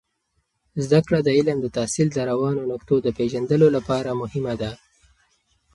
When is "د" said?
1.23-1.29, 1.61-1.67, 2.13-2.19, 3.03-3.07